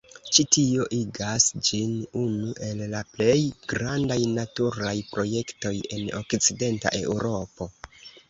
Ĉi 0.35 0.43
tio 0.55 0.85
igas 0.99 1.43
ĝin 1.67 1.91
unu 2.21 2.53
el 2.69 2.79
la 2.93 3.01
plej 3.17 3.35
grandaj 3.73 4.17
naturaj 4.39 4.95
projektoj 5.13 5.75
en 5.99 6.09
Okcidenta 6.23 6.97
Eŭropo. 7.03 7.69